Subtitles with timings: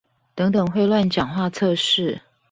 [0.33, 2.21] 等等會亂講話測試